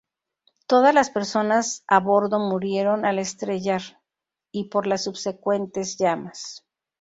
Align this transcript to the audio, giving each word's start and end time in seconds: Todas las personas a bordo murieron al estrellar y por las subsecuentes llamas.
Todas 0.65 0.95
las 0.95 1.11
personas 1.11 1.83
a 1.87 1.99
bordo 1.99 2.39
murieron 2.39 3.05
al 3.05 3.19
estrellar 3.19 3.83
y 4.51 4.63
por 4.69 4.87
las 4.87 5.03
subsecuentes 5.03 5.95
llamas. 5.99 6.65